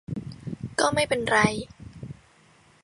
[0.79, 1.37] ก็ไม่เป็นไร